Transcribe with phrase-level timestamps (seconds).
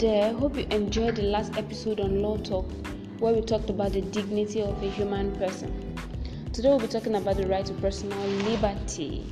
[0.00, 0.32] there.
[0.32, 2.72] Hope you enjoyed the last episode on Law Talk
[3.18, 5.94] where we talked about the dignity of a human person.
[6.54, 9.30] Today we'll be talking about the right to personal liberty.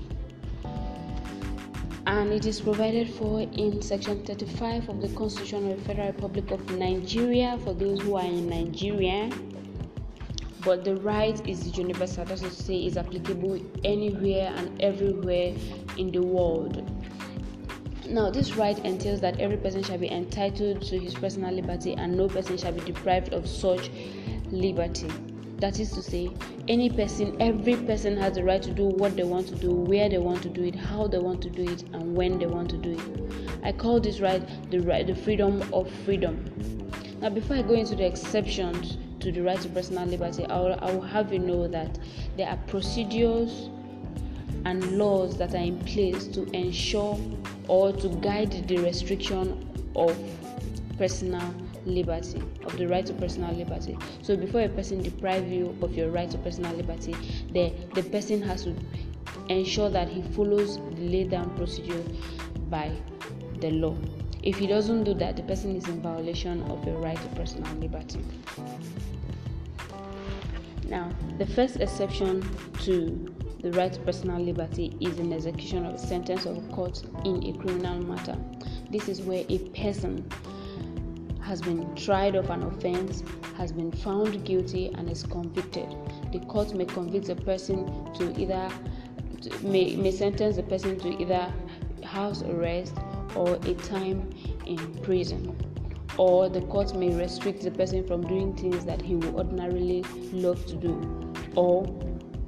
[2.06, 6.50] And it is provided for in section 35 of the Constitution of the Federal Republic
[6.50, 9.30] of Nigeria for those who are in Nigeria.
[10.66, 15.54] But the right is universal, that's to say, is applicable anywhere and everywhere
[15.96, 16.97] in the world.
[18.10, 22.16] Now, this right entails that every person shall be entitled to his personal liberty and
[22.16, 23.90] no person shall be deprived of such
[24.50, 25.08] liberty.
[25.58, 26.30] That is to say,
[26.68, 30.08] any person, every person has the right to do what they want to do, where
[30.08, 32.70] they want to do it, how they want to do it, and when they want
[32.70, 33.58] to do it.
[33.62, 36.90] I call this right the right, the freedom of freedom.
[37.20, 40.78] Now, before I go into the exceptions to the right to personal liberty, I will,
[40.80, 41.98] I will have you know that
[42.38, 43.68] there are procedures
[44.64, 47.18] and laws that are in place to ensure
[47.68, 50.16] or to guide the restriction of
[50.96, 51.54] personal
[51.86, 53.96] liberty of the right to personal liberty.
[54.22, 57.14] So before a person deprive you of your right to personal liberty
[57.52, 58.76] the the person has to
[59.48, 62.02] ensure that he follows the laid down procedure
[62.68, 62.92] by
[63.60, 63.96] the law.
[64.42, 67.72] If he doesn't do that the person is in violation of your right to personal
[67.76, 68.20] liberty.
[70.88, 72.42] Now the first exception
[72.82, 77.02] to the right to personal liberty is in execution of a sentence of a court
[77.24, 78.36] in a criminal matter.
[78.90, 80.28] This is where a person
[81.40, 83.22] has been tried of an offense,
[83.56, 85.88] has been found guilty, and is convicted.
[86.32, 88.68] The court may convict the person to either
[89.62, 91.52] may, may sentence the person to either
[92.04, 92.94] house arrest
[93.34, 94.30] or a time
[94.66, 95.56] in prison.
[96.16, 100.02] Or the court may restrict the person from doing things that he would ordinarily
[100.32, 101.86] love to do, or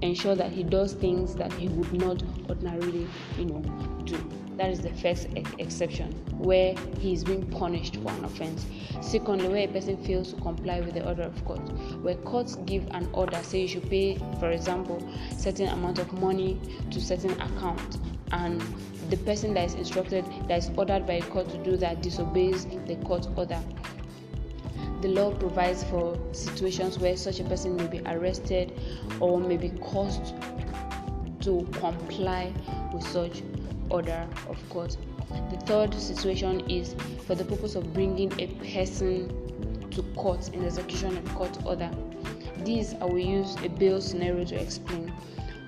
[0.03, 3.07] ensure that he does things that he would not ordinarily,
[3.39, 3.61] you know,
[4.05, 4.19] do.
[4.57, 8.67] That is the first ex- exception where he is being punished for an offense.
[9.01, 11.67] Secondly, where a person fails to comply with the order of court,
[12.03, 15.03] where courts give an order, say you should pay, for example,
[15.39, 17.99] certain amount of money to certain account,
[18.33, 18.63] and
[19.09, 22.67] the person that is instructed, that is ordered by a court to do that, disobeys
[22.87, 23.61] the court order
[25.01, 28.79] the law provides for situations where such a person may be arrested
[29.19, 30.35] or may be caused
[31.41, 32.53] to comply
[32.93, 33.43] with such
[33.89, 34.97] order of court.
[35.51, 36.95] The third situation is
[37.27, 41.91] for the purpose of bringing a person to court in execution of court order.
[42.65, 45.13] These I will use a bail scenario to explain.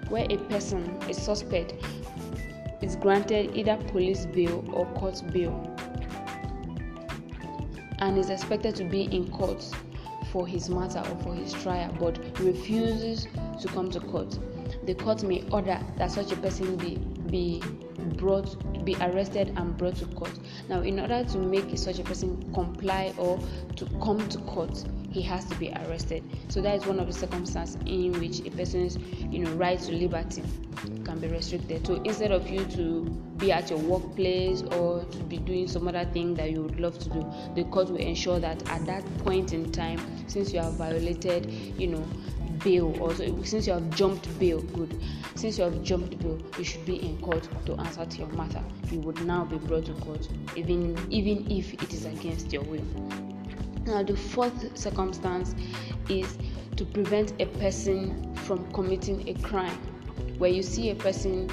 [0.09, 1.72] Where a person, a suspect,
[2.82, 5.72] is granted either police bail or court bail
[8.02, 9.64] and is expected to be in court
[10.32, 13.28] for his matter or for his trial but refuses
[13.60, 14.36] to come to court.
[14.86, 16.96] The court may order that such a person be
[17.30, 17.62] be
[18.16, 20.36] brought be arrested and brought to court.
[20.68, 23.38] Now in order to make such a person comply or
[23.76, 26.25] to come to court he has to be arrested.
[26.49, 29.93] So that is one of the circumstances in which a person's you know right to
[29.93, 30.43] liberty
[31.05, 31.87] can be restricted.
[31.87, 33.05] So instead of you to
[33.37, 36.97] be at your workplace or to be doing some other thing that you would love
[36.99, 40.75] to do the court will ensure that at that point in time since you have
[40.75, 42.06] violated you know
[42.62, 43.12] bail or
[43.44, 45.00] since you have jumped bail good.
[45.34, 48.62] Since you have jumped bail you should be in court to answer to your matter.
[48.91, 53.31] You would now be brought to court even even if it is against your will
[53.87, 55.54] now the fourth circumstance
[56.09, 56.38] is
[56.76, 59.78] to prevent a person from committing a crime.
[60.38, 61.48] Where you see a person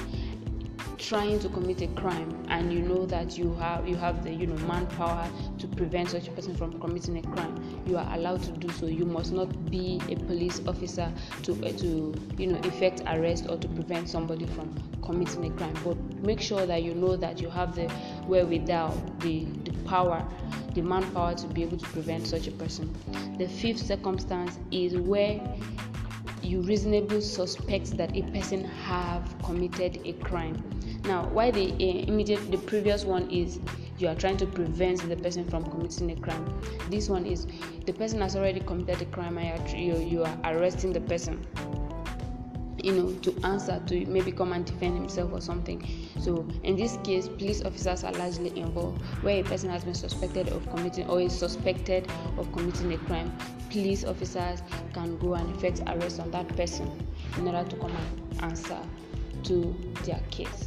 [0.98, 4.46] trying to commit a crime and you know that you have you have the you
[4.46, 5.26] know manpower
[5.58, 8.86] to prevent such a person from committing a crime you are allowed to do so.
[8.86, 11.12] You must not be a police officer
[11.42, 15.74] to uh, to you know effect arrest or to prevent somebody from committing a crime.
[15.84, 17.88] But make sure that you know that you have the
[18.26, 19.46] wherewithal the
[19.84, 20.26] power
[20.74, 22.94] the manpower to be able to prevent such a person.
[23.38, 25.40] The fifth circumstance is where
[26.42, 30.62] you reasonably suspect that a person have committed a crime.
[31.04, 33.58] Now why the uh, immediate the previous one is
[33.98, 36.60] you are trying to prevent the person from committing a crime.
[36.88, 37.46] This one is
[37.86, 41.44] the person has already committed a crime and you you are arresting the person
[42.84, 45.86] you know to answer to maybe come and defend himself or something.
[46.20, 49.02] So in this case police officers are largely involved.
[49.22, 53.32] Where a person has been suspected of committing or is suspected of committing a crime
[53.70, 54.62] police officers
[54.92, 56.90] can go and effect arrest on that person
[57.38, 58.78] in order to come and answer
[59.44, 59.74] to
[60.04, 60.66] their case.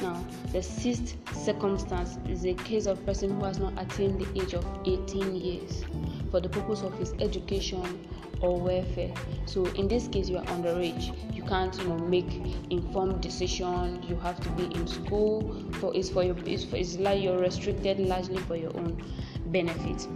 [0.00, 4.54] Now the sixth circumstance is a case of person who has not attained the age
[4.54, 5.84] of 18 years
[6.30, 8.06] for the purpose of his education
[8.40, 9.12] or welfare
[9.46, 12.30] so in this case you are underage you can't you know make
[12.70, 16.96] informed decision you have to be in school for it's for your it's, for, it's
[16.98, 19.02] like you're restricted largely for your own
[19.46, 20.06] benefit.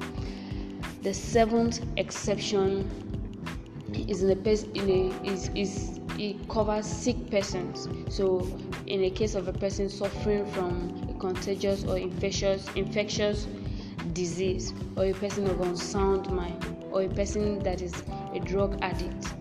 [1.03, 2.88] The seventh exception
[3.93, 7.88] is in a, is is it covers sick persons.
[8.15, 8.47] So,
[8.87, 13.47] in a case of a person suffering from a contagious or infectious infectious
[14.12, 17.94] disease, or a person of unsound mind, or a person that is
[18.34, 19.34] a drug addict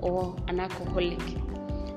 [0.00, 1.20] or an alcoholic.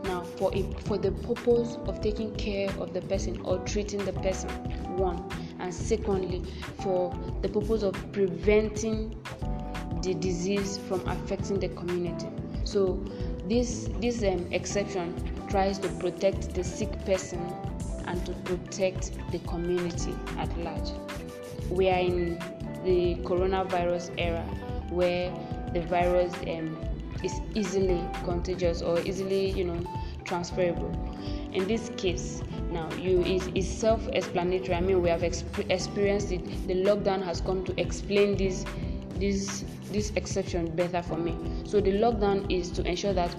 [0.03, 4.13] Now, for a, for the purpose of taking care of the person or treating the
[4.13, 4.49] person,
[4.97, 5.23] one,
[5.59, 6.43] and secondly,
[6.81, 9.15] for the purpose of preventing
[10.01, 12.27] the disease from affecting the community.
[12.63, 13.03] So,
[13.47, 15.13] this this um, exception
[15.49, 17.39] tries to protect the sick person
[18.05, 20.89] and to protect the community at large.
[21.69, 22.39] We are in
[22.83, 24.43] the coronavirus era
[24.89, 25.31] where
[25.73, 26.77] the virus um,
[27.23, 29.79] is easily contagious or easily, you know,
[30.25, 30.91] transferable.
[31.53, 34.75] In this case, now you is, is self-explanatory.
[34.75, 36.45] I mean, we have exp- experienced it.
[36.67, 38.65] The lockdown has come to explain this
[39.15, 41.35] this this exception better for me.
[41.65, 43.35] So the lockdown is to ensure that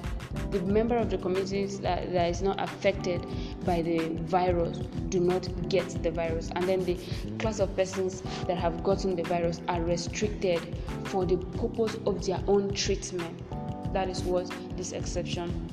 [0.51, 3.25] the member of the community that, that is not affected
[3.65, 4.79] by the virus
[5.09, 6.97] do not get the virus, and then the
[7.39, 12.43] class of persons that have gotten the virus are restricted for the purpose of their
[12.47, 13.93] own treatment.
[13.93, 15.71] That is what this exception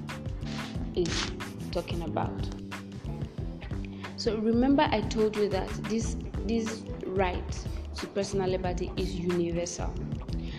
[0.95, 1.31] is
[1.71, 2.47] talking about.
[4.15, 9.93] So remember, I told you that this this right to personal liberty is universal.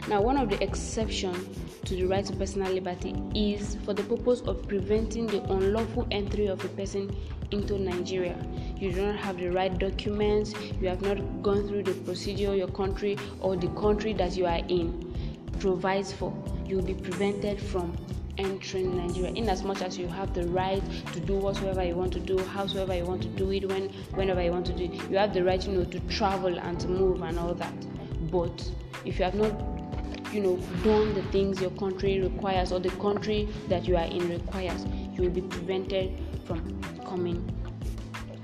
[0.08, 1.46] Now, one of the exceptions
[1.88, 6.46] to the right to personal liberty is for the purpose of preventing the unlawful entry
[6.46, 7.10] of a person
[7.50, 8.36] into Nigeria.
[8.76, 10.52] You do not have the right documents,
[10.82, 14.60] you have not gone through the procedure your country or the country that you are
[14.68, 15.14] in
[15.60, 16.30] provides for.
[16.66, 17.96] You will be prevented from
[18.36, 20.82] entering Nigeria in as much as you have the right
[21.14, 24.42] to do whatsoever you want to do, howsoever you want to do it, when whenever
[24.42, 25.10] you want to do it.
[25.10, 28.30] You have the right, you know, to travel and to move and all that.
[28.30, 28.70] But
[29.06, 29.77] if you have not
[30.32, 34.28] you know done the things your country requires or the country that you are in
[34.28, 34.84] requires
[35.14, 37.42] you will be prevented from coming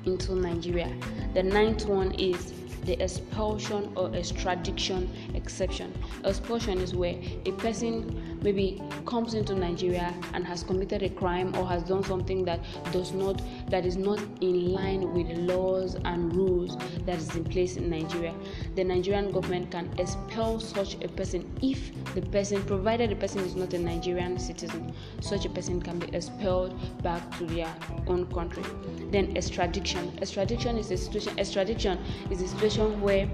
[0.04, 0.92] into nigeria
[1.34, 2.52] the ninth one is
[2.84, 5.92] the expulsion or extradition exception.
[6.25, 7.16] Expulsion is where
[7.46, 12.44] a person maybe comes into Nigeria and has committed a crime or has done something
[12.44, 12.61] that
[12.93, 16.76] does not that is not in line with laws and rules
[17.06, 18.35] that is in place in Nigeria.
[18.76, 23.56] The Nigerian government can expel such a person if the person provided the person is
[23.56, 24.93] not a Nigerian citizen.
[25.20, 27.75] Such a person can be expelled back to their
[28.06, 28.62] own country.
[29.11, 30.12] Then extradition.
[30.20, 31.99] Extradition is a situation extradition
[32.31, 33.29] is a situation situation where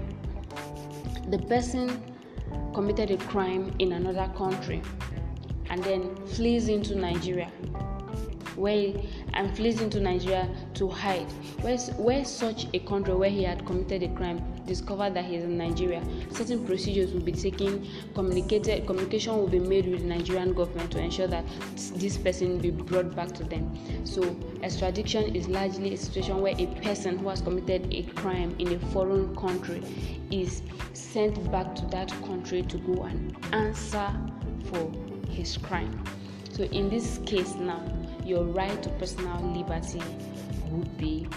[1.29, 2.10] the person
[2.73, 4.81] committed a crime in another country
[5.69, 7.51] and then flees into Nigeria
[8.61, 8.93] where
[9.33, 11.25] and flees into Nigeria to hide.
[11.61, 15.43] Where, where such a country where he had committed a crime discovered that he is
[15.43, 20.53] in Nigeria, certain procedures will be taken, communicated communication will be made with the Nigerian
[20.53, 21.43] government to ensure that
[21.95, 23.75] this person be brought back to them.
[24.05, 28.73] So extradition is largely a situation where a person who has committed a crime in
[28.73, 29.81] a foreign country
[30.29, 30.61] is
[30.93, 34.09] sent back to that country to go and answer
[34.65, 34.91] for
[35.29, 36.03] his crime.
[36.53, 37.81] So in this case now,
[38.25, 40.01] your right to personal liberty
[40.69, 41.27] would be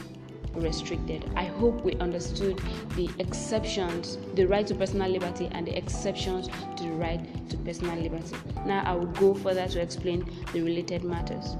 [0.54, 1.28] restricted.
[1.34, 2.60] I hope we understood
[2.96, 7.98] the exceptions, the right to personal liberty, and the exceptions to the right to personal
[7.98, 8.36] liberty.
[8.64, 11.56] Now I will go further to explain the related matters.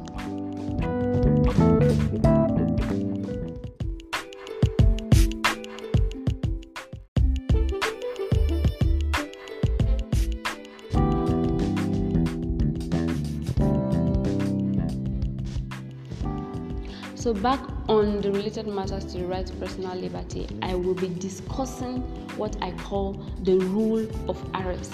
[17.24, 21.08] So, back on the related matters to the right to personal liberty, I will be
[21.08, 22.02] discussing
[22.36, 23.14] what I call
[23.44, 24.92] the rule of arrest.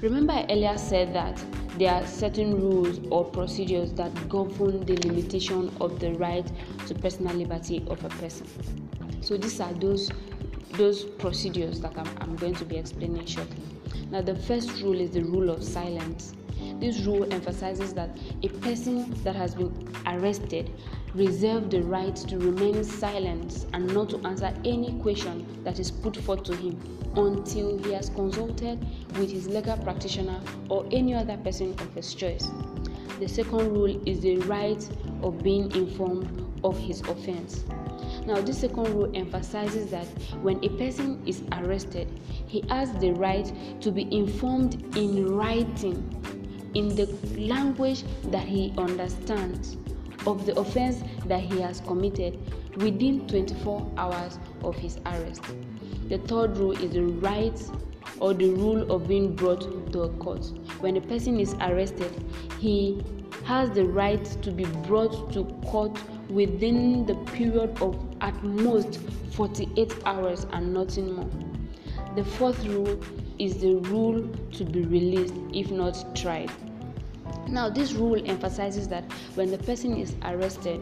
[0.00, 1.40] Remember, I earlier said that
[1.78, 6.50] there are certain rules or procedures that govern the limitation of the right
[6.88, 8.48] to personal liberty of a person.
[9.20, 10.10] So, these are those
[10.72, 13.62] those procedures that I'm, I'm going to be explaining shortly.
[14.10, 16.34] Now, the first rule is the rule of silence.
[16.80, 18.10] This rule emphasizes that
[18.42, 19.72] a person that has been
[20.04, 20.68] arrested
[21.14, 26.16] reserve the right to remain silent and not to answer any question that is put
[26.16, 26.80] forth to him
[27.16, 28.78] until he has consulted
[29.18, 30.40] with his legal practitioner
[30.70, 32.48] or any other person of his choice.
[33.20, 34.88] The second rule is the right
[35.22, 37.64] of being informed of his offense.
[38.26, 40.06] Now, this second rule emphasizes that
[40.40, 42.08] when a person is arrested,
[42.46, 43.52] he has the right
[43.82, 46.18] to be informed in writing
[46.74, 49.76] in the language that he understands
[50.26, 52.38] of the offense that he has committed
[52.76, 55.42] within 24 hours of his arrest.
[56.08, 57.60] The third rule is the right
[58.20, 60.44] or the rule of being brought to a court.
[60.80, 62.12] When a person is arrested,
[62.58, 63.02] he
[63.44, 65.98] has the right to be brought to court
[66.30, 69.00] within the period of at most
[69.32, 71.30] 48 hours and nothing more.
[72.14, 73.00] The fourth rule
[73.38, 76.50] is the rule to be released if not tried.
[77.48, 80.80] Now, this rule emphasizes that when the person is arrested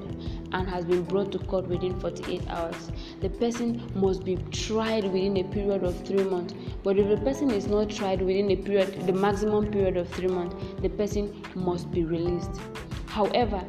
[0.53, 5.37] and has been brought to court within 48 hours, the person must be tried within
[5.39, 6.55] a period of three months.
[6.83, 10.29] But if the person is not tried within a period, the maximum period of three
[10.29, 12.61] months, the person must be released.
[13.07, 13.65] However,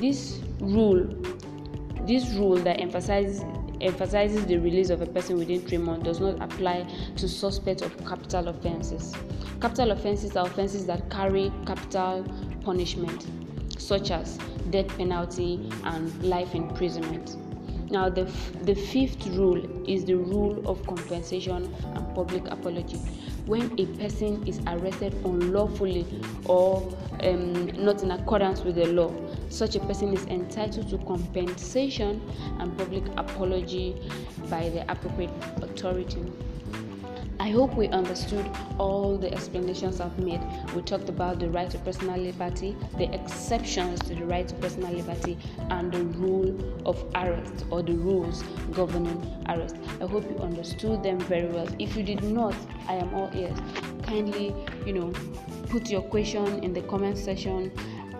[0.00, 1.06] this rule,
[2.06, 3.44] this rule that emphasizes
[3.80, 6.86] emphasizes the release of a person within three months does not apply
[7.16, 9.14] to suspects of capital offenses.
[9.60, 12.24] Capital offenses are offenses that carry capital
[12.62, 13.26] punishment,
[13.78, 14.38] such as
[14.70, 17.36] death penalty and life imprisonment.
[17.90, 22.98] Now, the, f- the fifth rule is the rule of compensation and public apology.
[23.46, 26.06] When a person is arrested unlawfully
[26.44, 29.14] or um, not in accordance with the law,
[29.48, 32.20] such a person is entitled to compensation
[32.58, 33.96] and public apology
[34.50, 35.30] by the appropriate
[35.62, 36.20] authority.
[37.46, 38.44] I hope we understood
[38.76, 40.40] all the explanations I've made.
[40.74, 44.92] We talked about the right to personal liberty, the exceptions to the right to personal
[44.92, 45.38] liberty,
[45.70, 49.76] and the rule of arrest or the rules governing arrest.
[50.00, 51.68] I hope you understood them very well.
[51.78, 52.56] If you did not,
[52.88, 53.56] I am all ears.
[54.02, 54.52] Kindly,
[54.84, 55.12] you know,
[55.68, 57.70] put your question in the comment section.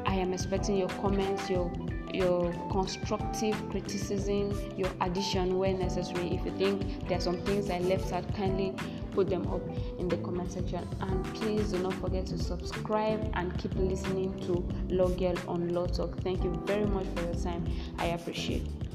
[0.06, 1.68] I am expecting your comments, your
[2.12, 6.34] your constructive criticism, your addition where necessary.
[6.34, 8.74] If you think there are some things I left out, kindly
[9.12, 9.62] put them up
[9.98, 10.86] in the comment section.
[11.00, 15.86] And please do not forget to subscribe and keep listening to Log Girl on Law
[15.86, 16.18] Talk.
[16.22, 17.66] Thank you very much for your time.
[17.98, 18.85] I appreciate.